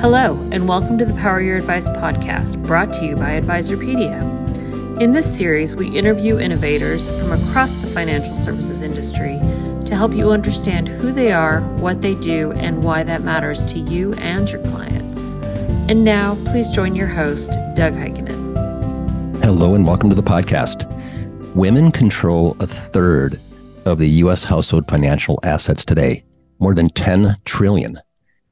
Hello, 0.00 0.40
and 0.50 0.66
welcome 0.66 0.96
to 0.96 1.04
the 1.04 1.12
Power 1.12 1.42
Your 1.42 1.58
Advice 1.58 1.86
podcast, 1.86 2.64
brought 2.64 2.90
to 2.94 3.04
you 3.04 3.16
by 3.16 3.38
Advisorpedia. 3.38 4.18
In 4.98 5.10
this 5.12 5.36
series, 5.36 5.74
we 5.74 5.94
interview 5.94 6.38
innovators 6.38 7.06
from 7.20 7.32
across 7.32 7.70
the 7.74 7.86
financial 7.86 8.34
services 8.34 8.80
industry 8.80 9.38
to 9.84 9.94
help 9.94 10.14
you 10.14 10.30
understand 10.30 10.88
who 10.88 11.12
they 11.12 11.32
are, 11.32 11.60
what 11.76 12.00
they 12.00 12.14
do, 12.14 12.50
and 12.52 12.82
why 12.82 13.02
that 13.02 13.20
matters 13.24 13.70
to 13.74 13.78
you 13.78 14.14
and 14.14 14.50
your 14.50 14.62
clients. 14.68 15.34
And 15.90 16.02
now, 16.02 16.36
please 16.46 16.70
join 16.70 16.94
your 16.94 17.06
host, 17.06 17.50
Doug 17.74 17.92
Heikkinen. 17.92 19.42
Hello, 19.42 19.74
and 19.74 19.86
welcome 19.86 20.08
to 20.08 20.16
the 20.16 20.22
podcast. 20.22 20.86
Women 21.54 21.92
control 21.92 22.56
a 22.60 22.66
third 22.66 23.38
of 23.84 23.98
the 23.98 24.08
U.S. 24.08 24.44
household 24.44 24.88
financial 24.88 25.38
assets 25.42 25.84
today, 25.84 26.24
more 26.58 26.74
than 26.74 26.88
10 26.88 27.36
trillion. 27.44 28.00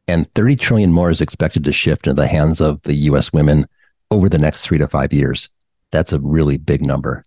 And 0.08 0.26
30 0.34 0.56
trillion 0.56 0.92
more 0.92 1.10
is 1.10 1.20
expected 1.20 1.64
to 1.64 1.72
shift 1.72 2.06
into 2.06 2.20
the 2.20 2.26
hands 2.26 2.62
of 2.62 2.80
the 2.82 2.94
U.S. 2.94 3.30
women 3.30 3.68
over 4.10 4.28
the 4.30 4.38
next 4.38 4.64
three 4.64 4.78
to 4.78 4.88
five 4.88 5.12
years. 5.12 5.50
That's 5.92 6.14
a 6.14 6.20
really 6.20 6.56
big 6.56 6.82
number. 6.82 7.24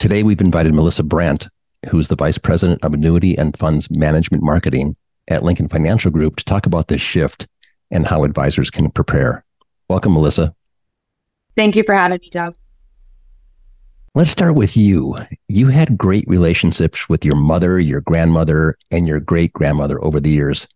Today, 0.00 0.24
we've 0.24 0.40
invited 0.40 0.74
Melissa 0.74 1.04
Brandt, 1.04 1.48
who's 1.88 2.08
the 2.08 2.16
Vice 2.16 2.36
President 2.36 2.82
of 2.84 2.92
Annuity 2.92 3.38
and 3.38 3.56
Funds 3.56 3.88
Management 3.90 4.42
Marketing 4.42 4.96
at 5.28 5.44
Lincoln 5.44 5.68
Financial 5.68 6.10
Group, 6.10 6.36
to 6.36 6.44
talk 6.44 6.66
about 6.66 6.88
this 6.88 7.00
shift 7.00 7.46
and 7.92 8.06
how 8.06 8.24
advisors 8.24 8.70
can 8.70 8.90
prepare. 8.90 9.44
Welcome, 9.88 10.14
Melissa. 10.14 10.52
Thank 11.54 11.76
you 11.76 11.84
for 11.84 11.94
having 11.94 12.18
me, 12.20 12.28
Doug. 12.28 12.56
Let's 14.16 14.30
start 14.32 14.56
with 14.56 14.76
you. 14.76 15.16
You 15.46 15.68
had 15.68 15.96
great 15.96 16.24
relationships 16.26 17.08
with 17.08 17.24
your 17.24 17.36
mother, 17.36 17.78
your 17.78 18.00
grandmother, 18.00 18.76
and 18.90 19.06
your 19.06 19.20
great 19.20 19.52
grandmother 19.52 20.02
over 20.04 20.18
the 20.18 20.30
years. 20.30 20.66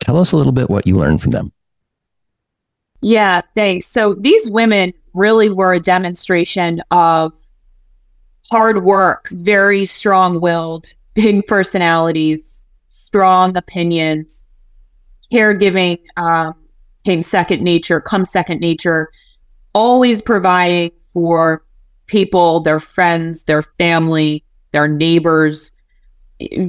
Tell 0.00 0.16
us 0.16 0.32
a 0.32 0.36
little 0.36 0.52
bit 0.52 0.70
what 0.70 0.86
you 0.86 0.96
learned 0.96 1.22
from 1.22 1.30
them. 1.30 1.52
Yeah, 3.02 3.42
thanks. 3.54 3.86
So 3.86 4.14
these 4.14 4.50
women 4.50 4.92
really 5.14 5.48
were 5.48 5.72
a 5.72 5.80
demonstration 5.80 6.82
of 6.90 7.32
hard 8.50 8.84
work, 8.84 9.28
very 9.30 9.84
strong 9.84 10.40
willed, 10.40 10.92
big 11.14 11.46
personalities, 11.46 12.64
strong 12.88 13.56
opinions, 13.56 14.44
caregiving 15.32 15.98
um, 16.16 16.54
came 17.04 17.22
second 17.22 17.62
nature, 17.62 18.00
come 18.00 18.24
second 18.24 18.60
nature, 18.60 19.10
always 19.74 20.20
providing 20.20 20.90
for 21.12 21.64
people, 22.06 22.60
their 22.60 22.80
friends, 22.80 23.44
their 23.44 23.62
family, 23.62 24.44
their 24.72 24.88
neighbors, 24.88 25.72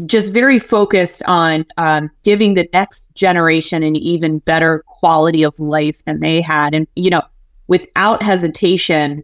just 0.05 0.33
very 0.33 0.59
focused 0.59 1.23
on 1.25 1.65
um, 1.77 2.09
giving 2.23 2.53
the 2.53 2.67
next 2.73 3.13
generation 3.15 3.83
an 3.83 3.95
even 3.95 4.39
better 4.39 4.83
quality 4.87 5.43
of 5.43 5.59
life 5.59 6.03
than 6.05 6.19
they 6.19 6.41
had. 6.41 6.75
And, 6.75 6.87
you 6.95 7.09
know, 7.09 7.21
without 7.67 8.21
hesitation, 8.21 9.23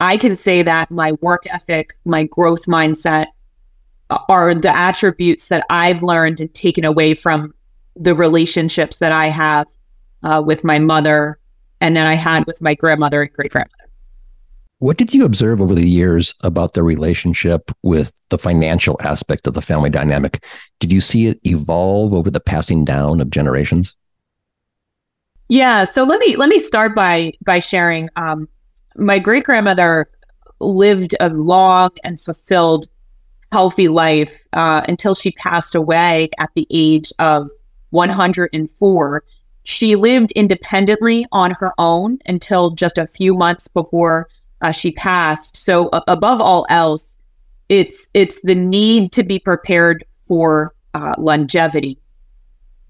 I 0.00 0.16
can 0.16 0.34
say 0.34 0.62
that 0.62 0.90
my 0.90 1.12
work 1.20 1.44
ethic, 1.50 1.94
my 2.04 2.24
growth 2.24 2.66
mindset 2.66 3.26
are 4.28 4.54
the 4.54 4.74
attributes 4.74 5.48
that 5.48 5.64
I've 5.68 6.02
learned 6.02 6.40
and 6.40 6.52
taken 6.54 6.84
away 6.84 7.14
from 7.14 7.52
the 7.94 8.14
relationships 8.14 8.96
that 8.98 9.12
I 9.12 9.28
have 9.28 9.66
uh, 10.22 10.42
with 10.44 10.64
my 10.64 10.78
mother 10.78 11.38
and 11.80 11.96
then 11.96 12.06
I 12.06 12.14
had 12.14 12.46
with 12.46 12.60
my 12.60 12.74
grandmother 12.74 13.22
and 13.22 13.32
great 13.32 13.52
grandmother. 13.52 13.77
What 14.80 14.96
did 14.96 15.12
you 15.12 15.24
observe 15.24 15.60
over 15.60 15.74
the 15.74 15.88
years 15.88 16.34
about 16.42 16.74
the 16.74 16.84
relationship 16.84 17.72
with 17.82 18.12
the 18.28 18.38
financial 18.38 18.96
aspect 19.00 19.48
of 19.48 19.54
the 19.54 19.62
family 19.62 19.90
dynamic? 19.90 20.44
Did 20.78 20.92
you 20.92 21.00
see 21.00 21.26
it 21.26 21.40
evolve 21.44 22.14
over 22.14 22.30
the 22.30 22.38
passing 22.38 22.84
down 22.84 23.20
of 23.20 23.30
generations? 23.30 23.96
Yeah, 25.48 25.82
so 25.82 26.04
let 26.04 26.20
me 26.20 26.36
let 26.36 26.48
me 26.48 26.60
start 26.60 26.94
by 26.94 27.32
by 27.44 27.58
sharing. 27.58 28.08
Um, 28.14 28.48
my 28.96 29.18
great 29.18 29.44
grandmother 29.44 30.10
lived 30.60 31.16
a 31.18 31.28
long 31.30 31.90
and 32.04 32.20
fulfilled, 32.20 32.86
healthy 33.50 33.88
life 33.88 34.46
uh, 34.52 34.82
until 34.86 35.14
she 35.14 35.32
passed 35.32 35.74
away 35.74 36.28
at 36.38 36.50
the 36.54 36.68
age 36.70 37.12
of 37.18 37.50
104. 37.90 39.24
She 39.64 39.96
lived 39.96 40.32
independently 40.32 41.26
on 41.32 41.50
her 41.52 41.72
own 41.78 42.18
until 42.26 42.70
just 42.70 42.96
a 42.96 43.06
few 43.06 43.34
months 43.34 43.66
before 43.66 44.28
uh, 44.60 44.72
she 44.72 44.92
passed. 44.92 45.56
So 45.56 45.88
uh, 45.88 46.00
above 46.08 46.40
all 46.40 46.66
else, 46.68 47.18
it's 47.68 48.08
it's 48.14 48.40
the 48.42 48.54
need 48.54 49.12
to 49.12 49.22
be 49.22 49.38
prepared 49.38 50.04
for 50.12 50.74
uh, 50.94 51.14
longevity. 51.18 51.98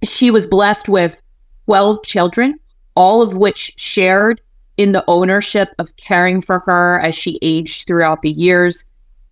She 0.03 0.31
was 0.31 0.47
blessed 0.47 0.89
with 0.89 1.21
twelve 1.67 2.03
children, 2.05 2.59
all 2.95 3.23
of 3.23 3.37
which 3.37 3.73
shared 3.77 4.41
in 4.77 4.93
the 4.93 5.05
ownership 5.09 5.71
of 5.79 5.97
caring 5.97 6.41
for 6.41 6.61
her 6.61 7.01
as 7.01 7.15
she 7.15 7.39
aged 7.43 7.87
throughout 7.87 8.23
the 8.23 8.31
years. 8.31 8.85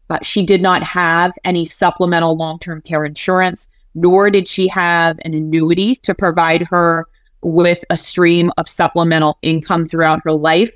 But 0.09 0.25
she 0.25 0.45
did 0.45 0.63
not 0.63 0.83
have 0.83 1.33
any 1.45 1.65
supplemental 1.65 2.37
long 2.37 2.59
term 2.59 2.83
care 2.83 3.05
insurance, 3.05 3.69
nor 3.95 4.31
did 4.31 4.47
she 4.47 4.69
have 4.69 5.19
an 5.23 5.35
annuity 5.35 5.95
to 5.97 6.15
provide 6.15 6.63
her 6.63 7.07
with 7.43 7.85
a 7.91 7.97
stream 7.97 8.51
of 8.57 8.69
supplemental 8.69 9.39
income 9.43 9.87
throughout 9.87 10.21
her 10.25 10.33
life. 10.33 10.71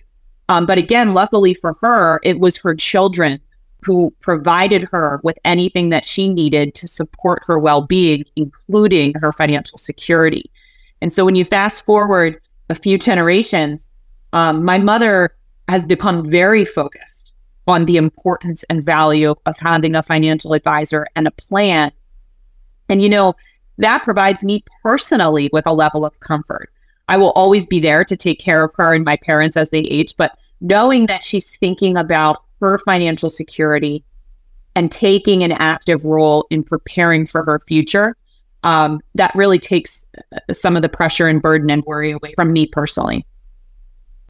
Um, 0.50 0.66
but 0.66 0.78
again, 0.78 1.14
luckily 1.14 1.54
for 1.54 1.74
her, 1.80 2.18
it 2.24 2.40
was 2.40 2.56
her 2.56 2.74
children 2.74 3.40
who 3.84 4.12
provided 4.20 4.82
her 4.82 5.20
with 5.22 5.38
anything 5.44 5.90
that 5.90 6.04
she 6.04 6.28
needed 6.28 6.74
to 6.74 6.88
support 6.88 7.42
her 7.46 7.56
well 7.56 7.82
being, 7.82 8.24
including 8.34 9.14
her 9.14 9.30
financial 9.30 9.78
security. 9.78 10.50
And 11.00 11.12
so 11.12 11.24
when 11.24 11.36
you 11.36 11.44
fast 11.44 11.84
forward 11.84 12.40
a 12.68 12.74
few 12.74 12.98
generations, 12.98 13.86
um, 14.32 14.64
my 14.64 14.76
mother 14.76 15.36
has 15.68 15.84
become 15.84 16.28
very 16.28 16.64
focused 16.64 17.30
on 17.68 17.84
the 17.84 17.96
importance 17.96 18.64
and 18.68 18.84
value 18.84 19.36
of 19.46 19.56
having 19.56 19.94
a 19.94 20.02
financial 20.02 20.52
advisor 20.52 21.06
and 21.14 21.28
a 21.28 21.30
plan. 21.30 21.92
And, 22.88 23.00
you 23.00 23.08
know, 23.08 23.34
that 23.78 24.02
provides 24.02 24.42
me 24.42 24.64
personally 24.82 25.48
with 25.52 25.68
a 25.68 25.72
level 25.72 26.04
of 26.04 26.18
comfort. 26.18 26.72
I 27.08 27.16
will 27.16 27.30
always 27.30 27.66
be 27.66 27.78
there 27.78 28.04
to 28.04 28.16
take 28.16 28.40
care 28.40 28.64
of 28.64 28.74
her 28.74 28.94
and 28.94 29.04
my 29.04 29.16
parents 29.16 29.56
as 29.56 29.70
they 29.70 29.80
age, 29.80 30.14
but 30.16 30.36
knowing 30.60 31.06
that 31.06 31.22
she's 31.22 31.56
thinking 31.56 31.97
about 31.97 32.43
her 32.60 32.78
financial 32.78 33.31
security 33.31 34.04
and 34.75 34.93
taking 34.93 35.43
an 35.43 35.53
active 35.53 36.04
role 36.04 36.47
in 36.50 36.62
preparing 36.62 37.26
for 37.26 37.44
her 37.44 37.59
future, 37.60 38.16
um, 38.62 39.00
that 39.15 39.34
really 39.34 39.59
takes 39.59 40.06
uh, 40.32 40.53
some 40.53 40.76
of 40.76 40.82
the 40.82 40.88
pressure 40.88 41.26
and 41.26 41.43
burden 41.43 41.71
and 41.71 41.82
worry 41.84 42.10
away 42.10 42.32
from 42.34 42.53
me 42.53 42.66
personally. 42.66 43.26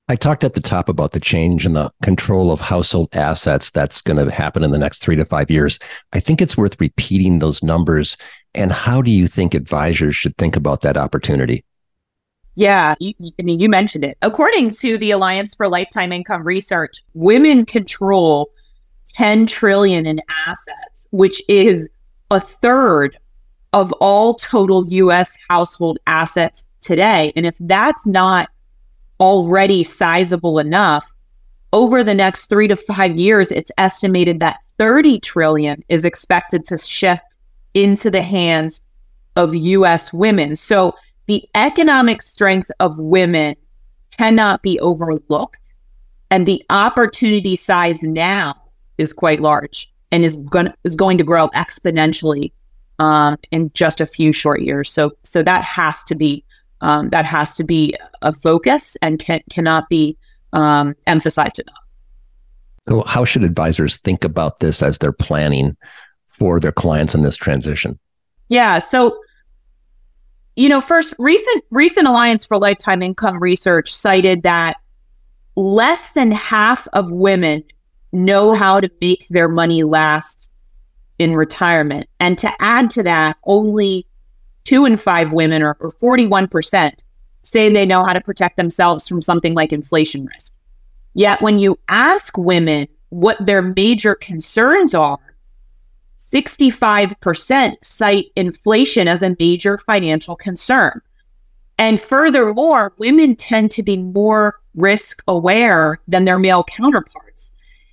I 0.08 0.16
talked 0.16 0.42
at 0.42 0.54
the 0.54 0.60
top 0.60 0.88
about 0.88 1.12
the 1.12 1.20
change 1.20 1.64
in 1.64 1.74
the 1.74 1.88
control 2.02 2.50
of 2.50 2.58
household 2.58 3.10
assets 3.12 3.70
that's 3.70 4.02
going 4.02 4.16
to 4.16 4.34
happen 4.34 4.64
in 4.64 4.72
the 4.72 4.78
next 4.78 5.02
three 5.02 5.14
to 5.14 5.24
five 5.24 5.52
years. 5.52 5.78
I 6.12 6.18
think 6.18 6.42
it's 6.42 6.56
worth 6.56 6.80
repeating 6.80 7.38
those 7.38 7.62
numbers. 7.62 8.16
And 8.52 8.72
how 8.72 9.02
do 9.02 9.10
you 9.12 9.28
think 9.28 9.54
advisors 9.54 10.16
should 10.16 10.36
think 10.36 10.56
about 10.56 10.80
that 10.80 10.96
opportunity? 10.96 11.64
Yeah, 12.56 12.94
you, 12.98 13.14
I 13.38 13.42
mean, 13.42 13.60
you 13.60 13.68
mentioned 13.68 14.04
it. 14.04 14.18
According 14.22 14.70
to 14.70 14.98
the 14.98 15.12
Alliance 15.12 15.54
for 15.54 15.68
Lifetime 15.68 16.12
Income 16.12 16.44
Research, 16.44 17.02
women 17.14 17.64
control 17.64 18.50
10 19.14 19.46
trillion 19.46 20.06
in 20.06 20.20
assets, 20.46 21.08
which 21.10 21.42
is 21.48 21.88
a 22.30 22.40
third 22.40 23.18
of 23.72 23.92
all 23.94 24.34
total 24.34 24.84
US 24.88 25.38
household 25.48 25.98
assets 26.06 26.64
today. 26.80 27.32
And 27.36 27.46
if 27.46 27.56
that's 27.60 28.04
not 28.06 28.48
already 29.20 29.82
sizable 29.82 30.58
enough, 30.58 31.12
over 31.72 32.02
the 32.02 32.14
next 32.14 32.46
3 32.46 32.66
to 32.68 32.76
5 32.76 33.16
years, 33.16 33.52
it's 33.52 33.70
estimated 33.78 34.40
that 34.40 34.58
30 34.78 35.20
trillion 35.20 35.84
is 35.88 36.04
expected 36.04 36.64
to 36.64 36.76
shift 36.76 37.36
into 37.74 38.10
the 38.10 38.22
hands 38.22 38.80
of 39.36 39.54
US 39.54 40.12
women. 40.12 40.56
So 40.56 40.94
the 41.30 41.48
economic 41.54 42.20
strength 42.22 42.72
of 42.80 42.98
women 42.98 43.54
cannot 44.18 44.64
be 44.64 44.80
overlooked. 44.80 45.76
And 46.28 46.44
the 46.44 46.60
opportunity 46.70 47.54
size 47.54 48.02
now 48.02 48.60
is 48.98 49.12
quite 49.12 49.38
large 49.38 49.88
and 50.10 50.24
is 50.24 50.36
going 50.36 50.72
is 50.82 50.96
going 50.96 51.18
to 51.18 51.24
grow 51.24 51.46
exponentially 51.50 52.50
um, 52.98 53.38
in 53.52 53.70
just 53.74 54.00
a 54.00 54.06
few 54.06 54.32
short 54.32 54.62
years. 54.62 54.90
So 54.90 55.12
so 55.22 55.40
that 55.44 55.62
has 55.62 56.02
to 56.04 56.16
be 56.16 56.42
um, 56.80 57.10
that 57.10 57.26
has 57.26 57.54
to 57.58 57.62
be 57.62 57.94
a 58.22 58.32
focus 58.32 58.96
and 59.00 59.20
can, 59.20 59.40
cannot 59.50 59.88
be 59.88 60.18
um, 60.52 60.96
emphasized 61.06 61.60
enough. 61.60 61.86
So 62.88 63.02
how 63.04 63.24
should 63.24 63.44
advisors 63.44 63.98
think 63.98 64.24
about 64.24 64.58
this 64.58 64.82
as 64.82 64.98
they're 64.98 65.12
planning 65.12 65.76
for 66.26 66.58
their 66.58 66.72
clients 66.72 67.14
in 67.14 67.22
this 67.22 67.36
transition? 67.36 68.00
Yeah. 68.48 68.80
So 68.80 69.16
you 70.60 70.68
know, 70.68 70.82
first 70.82 71.14
recent 71.18 71.64
recent 71.70 72.06
Alliance 72.06 72.44
for 72.44 72.58
Lifetime 72.58 73.00
Income 73.00 73.40
research 73.40 73.90
cited 73.90 74.42
that 74.42 74.76
less 75.56 76.10
than 76.10 76.30
half 76.32 76.86
of 76.92 77.10
women 77.10 77.64
know 78.12 78.52
how 78.54 78.78
to 78.78 78.90
make 79.00 79.26
their 79.28 79.48
money 79.48 79.84
last 79.84 80.50
in 81.18 81.34
retirement. 81.34 82.10
And 82.20 82.36
to 82.36 82.52
add 82.60 82.90
to 82.90 83.02
that, 83.04 83.38
only 83.44 84.06
two 84.64 84.84
in 84.84 84.98
five 84.98 85.32
women, 85.32 85.62
or, 85.62 85.78
or 85.80 85.92
41%, 85.92 86.92
say 87.40 87.72
they 87.72 87.86
know 87.86 88.04
how 88.04 88.12
to 88.12 88.20
protect 88.20 88.58
themselves 88.58 89.08
from 89.08 89.22
something 89.22 89.54
like 89.54 89.72
inflation 89.72 90.26
risk. 90.26 90.58
Yet 91.14 91.40
when 91.40 91.58
you 91.58 91.78
ask 91.88 92.36
women 92.36 92.86
what 93.08 93.38
their 93.46 93.62
major 93.62 94.14
concerns 94.14 94.94
are, 94.94 95.18
65% 96.32 97.76
cite 97.82 98.26
inflation 98.36 99.08
as 99.08 99.22
a 99.22 99.36
major 99.38 99.78
financial 99.78 100.36
concern. 100.36 101.00
And 101.78 102.00
furthermore, 102.00 102.92
women 102.98 103.36
tend 103.36 103.70
to 103.72 103.82
be 103.82 103.96
more 103.96 104.60
risk 104.74 105.22
aware 105.26 106.00
than 106.06 106.24
their 106.26 106.38
male 106.38 106.64
counterparts. 106.64 107.52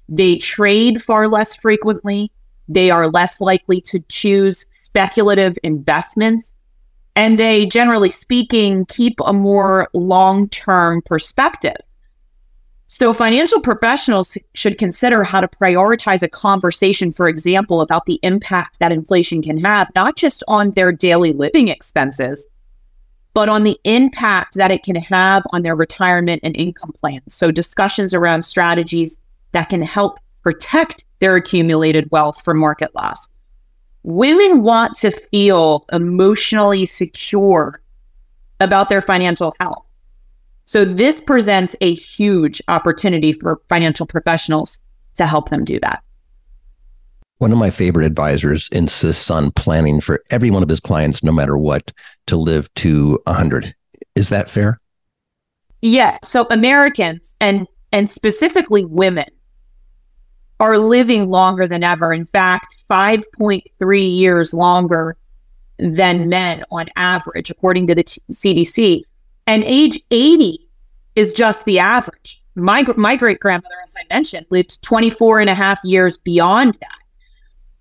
They 0.10 0.38
trade 0.38 1.02
far 1.02 1.28
less 1.28 1.56
frequently. 1.56 2.32
They 2.68 2.92
are 2.92 3.10
less 3.10 3.40
likely 3.40 3.82
to 3.82 4.00
choose 4.10 4.66
speculative 4.72 5.58
investments. 5.64 6.56
And 7.16 7.40
they, 7.40 7.66
generally 7.66 8.10
speaking, 8.10 8.86
keep 8.86 9.16
a 9.26 9.34
more 9.34 9.90
long 9.94 10.50
term 10.50 11.02
perspective. 11.02 11.78
So, 12.90 13.14
financial 13.14 13.60
professionals 13.60 14.38
should 14.54 14.78
consider 14.78 15.26
how 15.26 15.42
to 15.42 15.48
prioritize 15.48 16.24
a 16.24 16.30
conversation, 16.30 17.12
for 17.12 17.28
example, 17.28 17.82
about 17.82 18.06
the 18.06 18.18
impact 18.24 18.80
that 18.80 18.94
inflation 18.94 19.42
can 19.42 19.58
have, 19.58 19.90
not 19.94 20.16
just 20.16 20.42
on 20.48 20.72
their 20.72 20.94
daily 20.94 21.34
living 21.34 21.68
expenses, 21.68 22.48
but 23.34 23.50
on 23.50 23.66
the 23.66 23.78
impact 23.84 24.56
that 24.56 24.72
it 24.72 24.84
can 24.84 24.96
have 24.96 25.44
on 25.52 25.64
their 25.64 25.76
retirement 25.76 26.40
and 26.44 26.56
income 26.56 26.94
plans. 26.94 27.34
So, 27.34 27.52
discussions 27.52 28.14
around 28.14 28.44
strategies 28.44 29.20
that 29.52 29.70
can 29.70 29.82
help 29.82 30.18
protect 30.42 31.04
their 31.20 31.36
accumulated 31.36 32.10
wealth 32.10 32.42
from 32.42 32.58
market 32.58 32.96
loss. 32.96 33.28
Women 34.04 34.64
want 34.64 34.96
to 35.00 35.12
feel 35.12 35.86
emotionally 35.92 36.86
secure 36.86 37.82
about 38.62 38.88
their 38.88 39.02
financial 39.02 39.54
health. 39.60 39.87
So, 40.68 40.84
this 40.84 41.22
presents 41.22 41.78
a 41.80 41.94
huge 41.94 42.62
opportunity 42.68 43.32
for 43.32 43.62
financial 43.70 44.06
professionals 44.06 44.82
to 45.16 45.26
help 45.26 45.50
them 45.50 45.64
do 45.64 45.80
that. 45.80 46.04
One 47.38 47.54
of 47.54 47.58
my 47.58 47.70
favorite 47.70 48.06
advisors 48.06 48.68
insists 48.74 49.32
on 49.32 49.52
planning 49.52 50.02
for 50.02 50.22
every 50.30 50.52
one 50.52 50.64
of 50.64 50.68
his 50.68 50.82
clients, 50.82 51.24
no 51.24 51.32
matter 51.32 51.58
what, 51.58 51.94
to 52.26 52.36
live 52.36 52.72
to 52.76 53.18
100. 53.24 53.74
Is 54.16 54.28
that 54.28 54.50
fair? 54.50 54.82
Yeah. 55.82 56.18
So 56.24 56.46
Americans 56.52 57.38
and 57.40 57.66
and 57.94 58.10
specifically 58.10 58.84
women 58.84 59.28
are 60.60 60.78
living 60.78 61.30
longer 61.30 61.66
than 61.66 61.82
ever. 61.82 62.12
In 62.12 62.26
fact, 62.26 62.76
5.3 62.92 64.18
years 64.18 64.54
longer 64.54 65.16
than 65.80 66.28
men 66.28 66.66
on 66.72 66.88
average, 66.98 67.50
according 67.50 67.88
to 67.88 67.96
the 67.96 68.04
T- 68.04 68.22
CDC. 68.32 69.04
And 69.48 69.64
age 69.64 70.00
80 70.12 70.60
is 71.16 71.34
just 71.34 71.66
the 71.66 71.80
average. 71.80 72.44
My, 72.56 72.84
my 72.98 73.16
great 73.16 73.40
grandmother, 73.40 73.76
as 73.84 73.94
I 73.98 74.14
mentioned, 74.14 74.46
lived 74.50 74.82
24 74.84 75.40
and 75.40 75.50
a 75.50 75.56
half 75.56 75.80
years 75.84 76.18
beyond 76.18 76.76
that. 76.76 76.98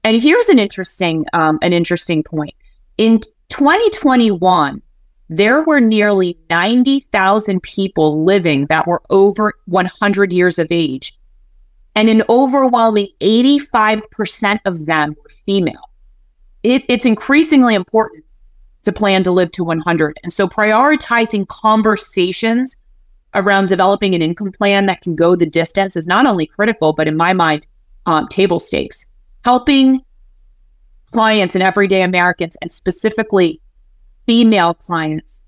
And 0.04 0.22
here's 0.22 0.48
an 0.48 0.60
interesting 0.60 1.26
um, 1.32 1.58
an 1.62 1.72
interesting 1.72 2.22
point. 2.22 2.54
In 2.96 3.20
2021, 3.48 4.80
there 5.28 5.64
were 5.64 5.80
nearly 5.80 6.38
90,000 6.48 7.60
people 7.62 8.22
living 8.22 8.66
that 8.66 8.86
were 8.86 9.02
over 9.10 9.54
100 9.64 10.32
years 10.32 10.60
of 10.60 10.68
age. 10.70 11.18
And 11.96 12.08
an 12.08 12.22
overwhelming 12.28 13.08
85% 13.20 14.60
of 14.64 14.86
them 14.86 15.16
were 15.20 15.30
female. 15.30 15.90
It, 16.62 16.84
it's 16.88 17.04
increasingly 17.04 17.74
important 17.74 18.25
to 18.86 18.92
plan 18.92 19.22
to 19.24 19.30
live 19.30 19.50
to 19.52 19.64
100. 19.64 20.18
And 20.22 20.32
so 20.32 20.48
prioritizing 20.48 21.46
conversations 21.48 22.76
around 23.34 23.66
developing 23.66 24.14
an 24.14 24.22
income 24.22 24.52
plan 24.52 24.86
that 24.86 25.02
can 25.02 25.14
go 25.14 25.36
the 25.36 25.44
distance 25.44 25.96
is 25.96 26.06
not 26.06 26.24
only 26.24 26.46
critical, 26.46 26.92
but 26.92 27.06
in 27.06 27.16
my 27.16 27.32
mind, 27.32 27.66
um, 28.06 28.26
table 28.28 28.58
stakes 28.58 29.04
helping 29.44 30.02
clients 31.12 31.54
and 31.54 31.62
everyday 31.62 32.02
Americans, 32.02 32.56
and 32.60 32.70
specifically 32.70 33.60
female 34.26 34.74
clients, 34.74 35.42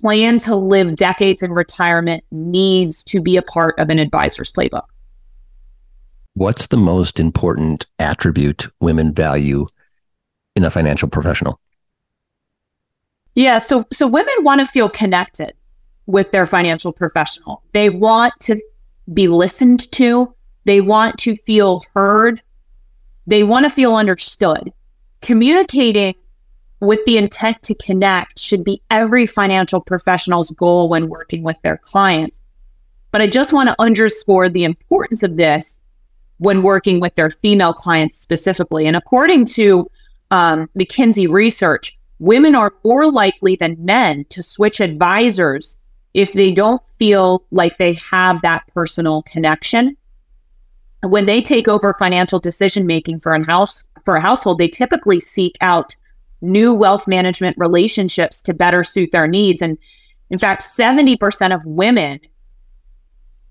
plan 0.00 0.38
to 0.38 0.56
live 0.56 0.96
decades 0.96 1.42
in 1.42 1.52
retirement 1.52 2.24
needs 2.30 3.02
to 3.04 3.20
be 3.20 3.36
a 3.36 3.42
part 3.42 3.78
of 3.78 3.90
an 3.90 3.98
advisor's 3.98 4.50
playbook. 4.50 4.86
What's 6.34 6.66
the 6.68 6.76
most 6.76 7.20
important 7.20 7.86
attribute 7.98 8.68
women 8.80 9.12
value 9.12 9.66
in 10.54 10.64
a 10.64 10.70
financial 10.70 11.08
professional? 11.08 11.60
Yeah, 13.36 13.58
so 13.58 13.84
so 13.92 14.08
women 14.08 14.34
want 14.40 14.60
to 14.60 14.66
feel 14.66 14.88
connected 14.88 15.52
with 16.06 16.32
their 16.32 16.46
financial 16.46 16.92
professional. 16.92 17.62
They 17.72 17.90
want 17.90 18.32
to 18.40 18.60
be 19.14 19.28
listened 19.28 19.90
to. 19.92 20.34
They 20.64 20.80
want 20.80 21.16
to 21.18 21.36
feel 21.36 21.84
heard 21.94 22.42
they 23.26 23.42
want 23.42 23.64
to 23.64 23.70
feel 23.70 23.96
understood. 23.96 24.72
Communicating 25.20 26.14
with 26.80 27.04
the 27.06 27.16
intent 27.16 27.62
to 27.64 27.74
connect 27.74 28.38
should 28.38 28.62
be 28.62 28.80
every 28.90 29.26
financial 29.26 29.80
professional's 29.80 30.50
goal 30.52 30.88
when 30.88 31.08
working 31.08 31.42
with 31.42 31.60
their 31.62 31.78
clients. 31.78 32.42
But 33.10 33.22
I 33.22 33.26
just 33.26 33.52
want 33.52 33.68
to 33.68 33.76
underscore 33.78 34.48
the 34.48 34.64
importance 34.64 35.22
of 35.22 35.36
this 35.36 35.82
when 36.38 36.62
working 36.62 37.00
with 37.00 37.14
their 37.14 37.30
female 37.30 37.72
clients 37.72 38.14
specifically. 38.14 38.86
And 38.86 38.94
according 38.94 39.46
to 39.46 39.90
um, 40.30 40.68
McKinsey 40.78 41.28
research, 41.28 41.95
women 42.18 42.54
are 42.54 42.74
more 42.84 43.10
likely 43.10 43.56
than 43.56 43.76
men 43.84 44.24
to 44.30 44.42
switch 44.42 44.80
advisors 44.80 45.76
if 46.14 46.32
they 46.32 46.52
don't 46.52 46.84
feel 46.98 47.44
like 47.50 47.76
they 47.78 47.92
have 47.94 48.40
that 48.42 48.66
personal 48.68 49.22
connection 49.22 49.96
when 51.02 51.26
they 51.26 51.40
take 51.40 51.68
over 51.68 51.94
financial 51.94 52.38
decision 52.38 52.86
making 52.86 53.20
for 53.20 53.32
a 53.32 53.46
house 53.46 53.84
for 54.04 54.16
a 54.16 54.20
household, 54.20 54.58
they 54.58 54.68
typically 54.68 55.20
seek 55.20 55.56
out 55.60 55.96
new 56.40 56.72
wealth 56.74 57.06
management 57.06 57.56
relationships 57.58 58.40
to 58.42 58.54
better 58.54 58.84
suit 58.84 59.10
their 59.12 59.26
needs. 59.26 59.62
And 59.62 59.78
in 60.30 60.38
fact, 60.38 60.62
70% 60.62 61.54
of 61.54 61.64
women 61.64 62.20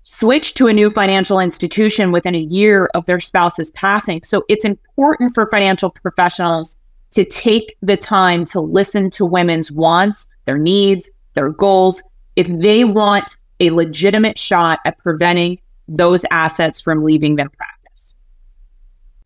switch 0.02 0.54
to 0.54 0.68
a 0.68 0.72
new 0.72 0.88
financial 0.88 1.40
institution 1.40 2.12
within 2.12 2.34
a 2.34 2.40
year 2.40 2.88
of 2.94 3.06
their 3.06 3.20
spouse's 3.20 3.70
passing. 3.72 4.22
So 4.22 4.44
it's 4.48 4.64
important 4.64 5.34
for 5.34 5.48
financial 5.48 5.90
professionals 5.90 6.76
to 7.12 7.24
take 7.24 7.76
the 7.82 7.96
time 7.96 8.44
to 8.46 8.60
listen 8.60 9.10
to 9.10 9.24
women's 9.24 9.70
wants, 9.70 10.26
their 10.44 10.58
needs, 10.58 11.10
their 11.34 11.50
goals. 11.50 12.02
If 12.36 12.46
they 12.48 12.84
want 12.84 13.36
a 13.60 13.70
legitimate 13.70 14.38
shot 14.38 14.80
at 14.84 14.98
preventing 14.98 15.58
those 15.88 16.24
assets 16.30 16.80
from 16.80 17.04
leaving 17.04 17.36
their 17.36 17.48
practice. 17.48 18.14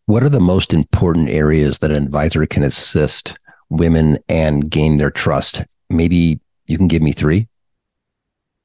What 0.05 0.23
are 0.23 0.29
the 0.29 0.39
most 0.39 0.73
important 0.73 1.29
areas 1.29 1.79
that 1.79 1.91
an 1.91 2.03
advisor 2.03 2.45
can 2.45 2.63
assist 2.63 3.37
women 3.69 4.19
and 4.29 4.69
gain 4.69 4.97
their 4.97 5.11
trust? 5.11 5.63
Maybe 5.89 6.39
you 6.65 6.77
can 6.77 6.87
give 6.87 7.01
me 7.01 7.11
three. 7.11 7.47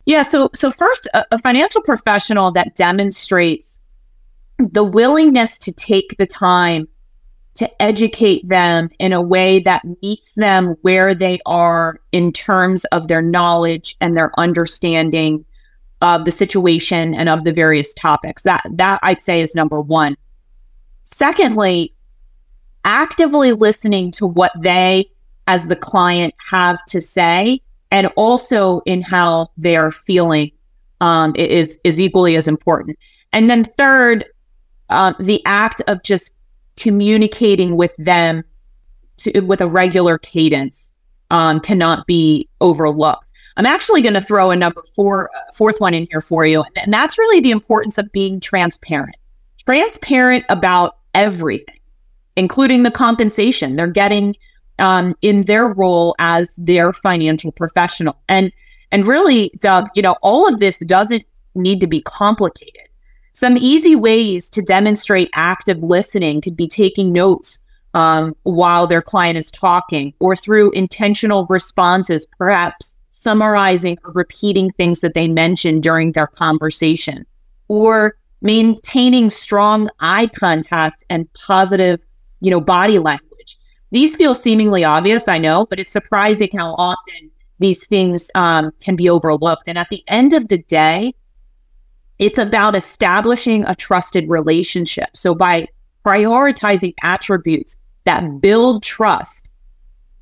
Yeah. 0.05 0.23
So, 0.23 0.51
so 0.55 0.71
first, 0.71 1.09
a, 1.15 1.25
a 1.33 1.39
financial 1.39 1.83
professional 1.83 2.53
that 2.53 2.77
demonstrates 2.77 3.81
the 4.59 4.85
willingness 4.85 5.59
to 5.59 5.73
take 5.73 6.17
the 6.19 6.27
time 6.27 6.89
to 7.57 7.83
educate 7.83 8.49
them 8.49 8.91
in 8.99 9.13
a 9.13 9.23
way 9.23 9.61
that 9.61 9.83
meets 10.03 10.35
them 10.35 10.77
where 10.83 11.15
they 11.15 11.39
are 11.47 12.01
in 12.13 12.33
terms 12.33 12.85
of 12.87 13.09
their 13.09 13.23
knowledge 13.23 13.97
and 14.01 14.17
their 14.17 14.31
understanding 14.39 15.45
of 16.03 16.25
the 16.25 16.31
situation 16.31 17.15
and 17.15 17.29
of 17.29 17.45
the 17.45 17.53
various 17.53 17.95
topics. 17.95 18.43
That 18.43 18.63
that 18.71 19.01
I'd 19.03 19.23
say 19.23 19.41
is 19.41 19.55
number 19.55 19.81
1. 19.81 20.17
Secondly, 21.03 21.93
actively 22.85 23.53
listening 23.53 24.11
to 24.13 24.27
what 24.27 24.53
they 24.61 25.11
as 25.47 25.65
the 25.65 25.77
client 25.77 26.35
have 26.39 26.85
to 26.87 27.01
say 27.01 27.61
and 27.91 28.09
also 28.17 28.81
in 28.81 29.01
how 29.01 29.51
they 29.57 29.77
are 29.77 29.91
feeling 29.91 30.51
um, 31.01 31.35
is 31.37 31.79
is 31.85 32.01
equally 32.01 32.37
as 32.37 32.49
important. 32.49 32.99
And 33.33 33.51
then 33.51 33.65
third, 33.65 34.25
uh, 34.89 35.15
the 35.19 35.43
act 35.45 35.83
of 35.87 36.03
just 36.03 36.33
communicating 36.77 37.77
with 37.77 37.95
them 37.97 38.45
to, 39.19 39.41
with 39.41 39.61
a 39.61 39.67
regular 39.67 40.19
cadence 40.19 40.93
um, 41.31 41.61
cannot 41.61 42.07
be 42.07 42.49
overlooked. 42.61 43.33
I'm 43.57 43.67
actually 43.67 44.03
going 44.03 44.15
to 44.15 44.21
throw 44.21 44.51
a 44.51 44.57
number 44.57 44.83
four, 44.95 45.31
fourth 45.55 45.81
one 45.81 45.95
in 45.95 46.07
here 46.11 46.21
for 46.21 46.45
you. 46.45 46.65
And 46.77 46.93
that's 46.93 47.17
really 47.17 47.41
the 47.41 47.51
importance 47.51 47.97
of 47.97 48.11
being 48.13 48.39
transparent. 48.39 49.17
Transparent 49.59 50.45
about 50.49 50.99
everything, 51.15 51.79
including 52.37 52.83
the 52.83 52.91
compensation 52.91 53.77
they're 53.77 53.87
getting 53.87 54.37
um, 54.79 55.17
in 55.23 55.43
their 55.43 55.69
role 55.69 56.15
as 56.19 56.53
their 56.57 56.93
financial 56.93 57.51
professional. 57.51 58.17
And 58.29 58.53
and 58.93 59.05
really, 59.05 59.51
Doug, 59.59 59.89
you 59.95 60.03
know, 60.03 60.17
all 60.23 60.47
of 60.49 60.61
this 60.61 60.79
doesn't 60.79 61.25
need 61.55 61.81
to 61.81 61.87
be 61.87 62.03
complicated. 62.03 62.86
Some 63.37 63.59
easy 63.59 63.95
ways 63.95 64.49
to 64.49 64.63
demonstrate 64.63 65.29
active 65.35 65.83
listening 65.83 66.41
could 66.41 66.57
be 66.57 66.67
taking 66.67 67.13
notes 67.13 67.59
um, 67.93 68.35
while 68.45 68.87
their 68.87 69.03
client 69.03 69.37
is 69.37 69.51
talking 69.51 70.15
or 70.21 70.35
through 70.35 70.71
intentional 70.71 71.45
responses, 71.51 72.25
perhaps 72.39 72.97
summarizing 73.11 73.99
or 74.05 74.13
repeating 74.13 74.73
things 74.73 75.03
that 75.03 75.13
they 75.13 75.29
mentioned 75.29 75.83
during 75.83 76.13
their 76.13 76.27
conversation, 76.27 77.27
or 77.69 78.17
maintaining 78.41 79.29
strong 79.29 79.91
eye 80.01 80.29
contact 80.29 81.05
and 81.11 81.31
positive, 81.35 82.01
you 82.41 82.51
know, 82.51 82.61
body 82.61 82.99
language. 82.99 83.59
These 83.91 84.15
feel 84.15 84.33
seemingly 84.33 84.83
obvious, 84.83 85.29
I 85.29 85.37
know, 85.37 85.67
but 85.67 85.79
it's 85.79 85.93
surprising 85.93 86.57
how 86.57 86.75
often 86.79 87.31
these 87.59 87.85
things 87.87 88.31
um, 88.35 88.73
can 88.81 88.97
be 88.97 89.11
overlooked. 89.11 89.69
And 89.69 89.77
at 89.77 89.91
the 89.91 90.03
end 90.09 90.33
of 90.33 90.49
the 90.49 90.57
day, 90.57 91.13
it's 92.19 92.39
about 92.39 92.75
establishing 92.75 93.65
a 93.65 93.75
trusted 93.75 94.29
relationship. 94.29 95.09
So 95.15 95.35
by 95.35 95.69
prioritizing 96.05 96.95
attributes 97.03 97.77
that 98.05 98.41
build 98.41 98.83
trust, 98.83 99.51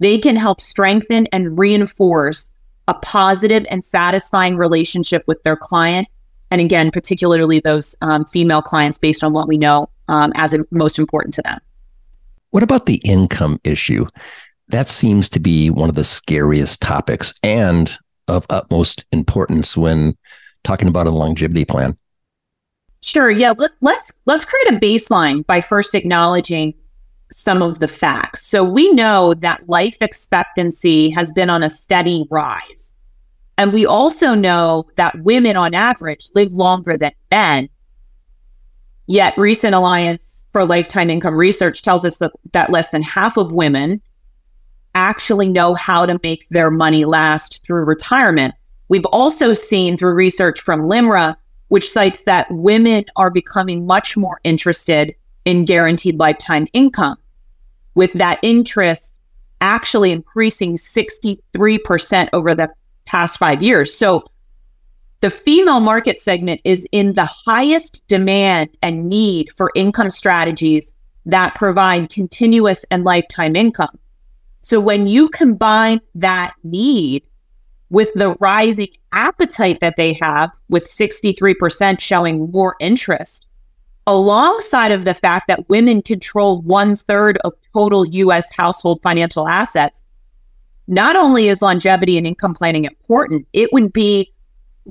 they 0.01 0.19
can 0.19 0.37
help 0.37 0.61
strengthen 0.61 1.27
and 1.29 1.59
reinforce 1.59 2.53
a 2.89 2.95
positive 2.95 3.65
and 3.71 3.83
satisfying 3.83 4.57
relationship 4.57 5.23
with 5.27 5.43
their 5.43 5.57
client. 5.57 6.09
And 6.51 6.61
again, 6.61 6.91
particularly 6.91 7.61
those 7.61 7.97
um, 8.03 8.25
female 8.25 8.63
clients, 8.63 8.99
based 8.99 9.25
on 9.25 9.33
what 9.33 9.49
we 9.49 9.57
know 9.57 9.89
um, 10.09 10.33
as 10.35 10.55
most 10.71 10.99
important 10.99 11.35
to 11.35 11.43
them. 11.43 11.61
What 12.51 12.63
about 12.63 12.87
the 12.87 12.97
income 12.97 13.61
issue? 13.65 14.07
That 14.69 14.89
seems 14.89 15.29
to 15.31 15.41
be 15.41 15.71
one 15.71 15.89
of 15.89 15.95
the 15.95 16.05
scariest 16.05 16.81
topics 16.81 17.35
and 17.43 17.91
of 18.29 18.47
utmost 18.51 19.05
importance 19.13 19.77
when 19.77 20.17
talking 20.65 20.89
about 20.89 21.07
a 21.07 21.11
longevity 21.11 21.65
plan. 21.65 21.97
Sure. 23.01 23.31
Yeah. 23.31 23.53
Let, 23.57 23.71
let's 23.81 24.13
let's 24.25 24.45
create 24.45 24.73
a 24.73 24.81
baseline 24.81 25.47
by 25.47 25.61
first 25.61 25.95
acknowledging 25.95 26.75
some 27.31 27.63
of 27.63 27.79
the 27.79 27.89
facts. 27.89 28.47
So 28.47 28.65
we 28.65 28.91
know 28.93 29.35
that 29.35 29.69
life 29.69 29.97
expectancy 30.01 31.11
has 31.11 31.33
been 31.33 31.51
on 31.51 31.63
a 31.63 31.71
steady 31.71 32.27
rise. 32.31 32.93
And 33.57 33.73
we 33.73 33.87
also 33.87 34.35
know 34.35 34.89
that 34.97 35.21
women 35.23 35.57
on 35.57 35.75
average 35.75 36.29
live 36.35 36.53
longer 36.53 36.97
than 36.97 37.13
men. 37.31 37.69
Yet 39.07 39.37
recent 39.37 39.75
Alliance 39.75 40.45
for 40.51 40.65
Lifetime 40.65 41.11
Income 41.11 41.35
research 41.35 41.83
tells 41.83 42.05
us 42.05 42.17
that, 42.19 42.33
that 42.53 42.71
less 42.71 42.91
than 42.91 43.03
half 43.03 43.37
of 43.37 43.53
women 43.53 44.01
actually 44.95 45.49
know 45.49 45.75
how 45.75 46.07
to 46.07 46.19
make 46.23 46.49
their 46.51 46.71
money 46.71 47.05
last 47.05 47.65
through 47.65 47.85
retirement. 47.85 48.55
We've 48.89 49.07
also 49.07 49.55
seen 49.55 49.97
through 49.97 50.15
research 50.15 50.61
from 50.61 50.83
LIMRA, 50.83 51.37
which 51.69 51.91
cites 51.91 52.25
that 52.25 52.51
women 52.51 53.05
are 53.17 53.31
becoming 53.31 53.87
much 53.87 54.17
more 54.17 54.41
interested 54.45 55.15
in 55.45 55.65
guaranteed 55.65 56.19
lifetime 56.19 56.67
income 56.73 57.17
with 57.95 58.13
that 58.15 58.39
interest 58.43 59.21
actually 59.61 60.13
increasing 60.13 60.77
63% 60.77 62.29
over 62.33 62.55
the 62.55 62.69
past 63.07 63.39
five 63.39 63.63
years. 63.63 63.95
So 63.95 64.25
the 65.21 65.31
female 65.31 65.81
market 65.81 66.21
segment 66.21 66.61
is 66.65 66.87
in 66.93 67.15
the 67.15 67.25
highest 67.25 68.07
demand 68.09 68.77
and 68.83 69.09
need 69.09 69.51
for 69.53 69.73
income 69.75 70.11
strategies 70.11 70.95
that 71.25 71.55
provide 71.55 72.11
continuous 72.11 72.85
and 72.91 73.05
lifetime 73.05 73.57
income. 73.57 73.99
So 74.61 74.81
when 74.81 75.07
you 75.07 75.31
combine 75.31 76.01
that 76.15 76.55
need 76.63 77.25
with 77.95 78.13
the 78.15 78.35
rising 78.41 78.89
appetite 79.13 79.79
that 79.79 79.95
they 79.97 80.13
have, 80.21 80.51
with 80.69 80.85
63% 80.85 82.01
showing 82.01 82.51
more 82.51 82.75
interest, 82.81 83.47
alongside 84.09 84.91
of 84.91 85.05
the 85.05 85.15
fact 85.15 85.47
that 85.47 85.69
women 85.69 86.03
control 86.03 86.61
one 86.63 86.97
third 86.97 87.39
of 87.45 87.53
total 87.73 88.05
US 88.05 88.53
household 88.53 89.01
financial 89.01 89.47
assets, 89.47 90.05
not 90.89 91.15
only 91.15 91.49
is 91.49 91.63
longevity 91.63 92.19
and 92.19 92.27
income 92.27 92.53
planning 92.53 92.85
important, 92.85 93.47
it 93.53 93.73
would 93.73 93.93
be, 93.93 94.33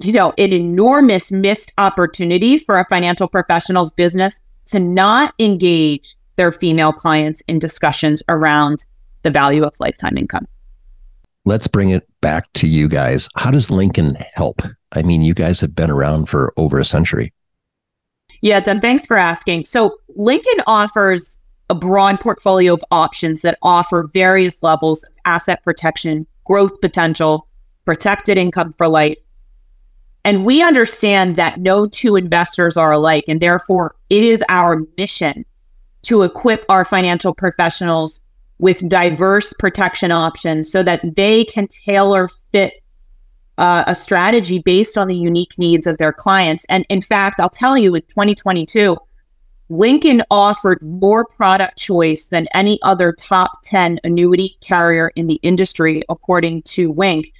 you 0.01 0.13
know, 0.13 0.33
an 0.37 0.53
enormous 0.53 1.29
missed 1.29 1.73
opportunity 1.77 2.57
for 2.57 2.79
a 2.79 2.85
financial 2.87 3.27
professional's 3.27 3.91
business 3.91 4.39
to 4.67 4.79
not 4.79 5.33
engage 5.39 6.15
their 6.37 6.53
female 6.53 6.93
clients 6.93 7.41
in 7.49 7.59
discussions 7.59 8.23
around 8.29 8.85
the 9.23 9.29
value 9.29 9.63
of 9.63 9.77
lifetime 9.81 10.17
income. 10.17 10.47
Let's 11.45 11.67
bring 11.67 11.89
it 11.89 12.07
back 12.21 12.51
to 12.53 12.67
you 12.67 12.87
guys. 12.87 13.27
How 13.35 13.51
does 13.51 13.69
Lincoln 13.69 14.15
help? 14.33 14.61
I 14.93 15.01
mean, 15.01 15.23
you 15.23 15.33
guys 15.33 15.59
have 15.61 15.75
been 15.75 15.91
around 15.91 16.29
for 16.29 16.53
over 16.55 16.79
a 16.79 16.85
century. 16.85 17.33
Yeah, 18.41 18.59
Dan, 18.59 18.79
thanks 18.79 19.05
for 19.05 19.17
asking. 19.17 19.65
So, 19.65 19.97
Lincoln 20.15 20.61
offers 20.67 21.39
a 21.69 21.75
broad 21.75 22.19
portfolio 22.19 22.73
of 22.73 22.83
options 22.91 23.41
that 23.41 23.57
offer 23.61 24.09
various 24.13 24.61
levels 24.61 25.03
of 25.03 25.09
asset 25.25 25.63
protection, 25.63 26.27
growth 26.43 26.79
potential, 26.81 27.47
protected 27.85 28.37
income 28.37 28.73
for 28.73 28.87
life. 28.87 29.19
And 30.25 30.45
we 30.45 30.61
understand 30.61 31.35
that 31.35 31.59
no 31.59 31.87
two 31.87 32.15
investors 32.15 32.77
are 32.77 32.91
alike. 32.91 33.25
And 33.27 33.41
therefore, 33.41 33.95
it 34.09 34.23
is 34.23 34.43
our 34.49 34.83
mission 34.97 35.45
to 36.03 36.23
equip 36.23 36.65
our 36.69 36.85
financial 36.85 37.33
professionals 37.33 38.19
with 38.59 38.87
diverse 38.87 39.53
protection 39.53 40.11
options 40.11 40.71
so 40.71 40.83
that 40.83 41.01
they 41.15 41.45
can 41.45 41.67
tailor 41.67 42.27
fit 42.27 42.83
uh, 43.57 43.83
a 43.87 43.95
strategy 43.95 44.59
based 44.59 44.97
on 44.97 45.07
the 45.07 45.15
unique 45.15 45.57
needs 45.57 45.85
of 45.85 45.97
their 45.97 46.13
clients. 46.13 46.65
And 46.69 46.85
in 46.89 47.01
fact, 47.01 47.39
I'll 47.39 47.49
tell 47.49 47.77
you, 47.77 47.95
in 47.95 48.01
2022, 48.03 48.97
Lincoln 49.69 50.23
offered 50.29 50.81
more 50.81 51.25
product 51.25 51.77
choice 51.77 52.25
than 52.25 52.47
any 52.53 52.79
other 52.83 53.13
top 53.13 53.59
10 53.63 53.99
annuity 54.03 54.57
carrier 54.61 55.11
in 55.15 55.27
the 55.27 55.39
industry, 55.41 56.03
according 56.09 56.63
to 56.63 56.91
Wink. 56.91 57.31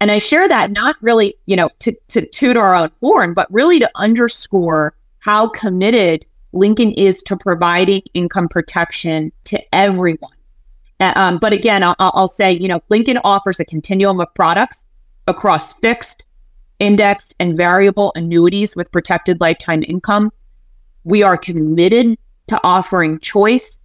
And 0.00 0.10
I 0.10 0.18
share 0.18 0.48
that 0.48 0.70
not 0.70 0.96
really, 1.02 1.34
you 1.46 1.56
know, 1.56 1.68
to, 1.80 1.94
to 2.08 2.26
toot 2.26 2.56
our 2.56 2.74
own 2.74 2.90
horn, 3.00 3.34
but 3.34 3.52
really 3.52 3.78
to 3.80 3.90
underscore 3.96 4.94
how 5.18 5.48
committed 5.48 6.24
Lincoln 6.52 6.92
is 6.92 7.22
to 7.24 7.36
providing 7.36 8.02
income 8.14 8.48
protection 8.48 9.30
to 9.44 9.60
everyone. 9.74 10.32
Uh, 11.00 11.12
um, 11.16 11.38
but 11.38 11.52
again, 11.52 11.82
I'll, 11.82 11.96
I'll 11.98 12.28
say, 12.28 12.52
you 12.52 12.68
know, 12.68 12.80
Lincoln 12.90 13.18
offers 13.24 13.58
a 13.58 13.64
continuum 13.64 14.20
of 14.20 14.32
products 14.34 14.86
across 15.26 15.72
fixed, 15.74 16.24
indexed, 16.78 17.34
and 17.40 17.56
variable 17.56 18.12
annuities 18.14 18.76
with 18.76 18.92
protected 18.92 19.40
lifetime 19.40 19.82
income. 19.86 20.30
We 21.04 21.22
are 21.22 21.36
committed 21.36 22.18
to 22.48 22.60
offering 22.62 23.18
choice. 23.20 23.78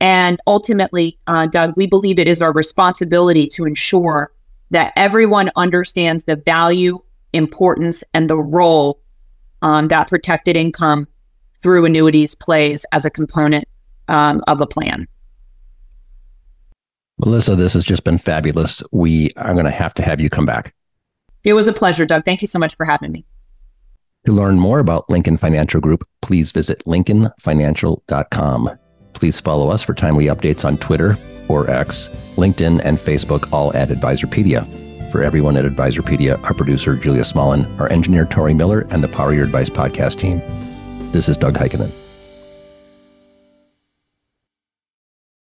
And 0.00 0.38
ultimately, 0.46 1.18
uh, 1.26 1.46
Doug, 1.46 1.74
we 1.76 1.86
believe 1.86 2.18
it 2.18 2.28
is 2.28 2.42
our 2.42 2.52
responsibility 2.52 3.46
to 3.48 3.64
ensure 3.64 4.32
that 4.70 4.92
everyone 4.96 5.50
understands 5.56 6.24
the 6.24 6.36
value, 6.36 6.98
importance, 7.32 8.02
and 8.14 8.28
the 8.28 8.36
role 8.36 9.00
um, 9.62 9.88
that 9.88 10.08
protected 10.08 10.56
income 10.56 11.06
through 11.54 11.84
annuities 11.84 12.34
plays 12.34 12.84
as 12.92 13.04
a 13.04 13.10
component 13.10 13.66
um, 14.08 14.42
of 14.46 14.60
a 14.60 14.66
plan. 14.66 15.08
Melissa, 17.18 17.56
this 17.56 17.72
has 17.72 17.84
just 17.84 18.04
been 18.04 18.18
fabulous. 18.18 18.82
We 18.92 19.30
are 19.36 19.54
going 19.54 19.64
to 19.64 19.70
have 19.70 19.94
to 19.94 20.02
have 20.02 20.20
you 20.20 20.28
come 20.28 20.46
back. 20.46 20.74
It 21.44 21.54
was 21.54 21.68
a 21.68 21.72
pleasure, 21.72 22.04
Doug. 22.04 22.24
Thank 22.24 22.42
you 22.42 22.48
so 22.48 22.58
much 22.58 22.76
for 22.76 22.84
having 22.84 23.12
me. 23.12 23.24
To 24.24 24.32
learn 24.32 24.58
more 24.58 24.80
about 24.80 25.08
Lincoln 25.08 25.36
Financial 25.36 25.80
Group, 25.80 26.06
please 26.20 26.50
visit 26.50 26.82
lincolnfinancial.com. 26.84 28.70
Please 29.14 29.40
follow 29.40 29.70
us 29.70 29.82
for 29.82 29.94
timely 29.94 30.26
updates 30.26 30.64
on 30.64 30.76
Twitter 30.78 31.16
or 31.48 31.70
X, 31.70 32.10
LinkedIn, 32.34 32.80
and 32.84 32.98
Facebook, 32.98 33.50
all 33.52 33.74
at 33.74 33.88
Advisorpedia. 33.88 34.66
For 35.12 35.22
everyone 35.22 35.56
at 35.56 35.64
Advisorpedia, 35.64 36.42
our 36.42 36.52
producer, 36.52 36.96
Julia 36.96 37.22
Smolin, 37.22 37.78
our 37.78 37.90
engineer, 37.90 38.26
Tori 38.26 38.52
Miller, 38.52 38.80
and 38.90 39.02
the 39.02 39.08
Power 39.08 39.32
Your 39.32 39.44
Advice 39.44 39.70
podcast 39.70 40.18
team. 40.18 40.42
This 41.12 41.28
is 41.28 41.36
Doug 41.36 41.54
Heikkinen. 41.54 41.92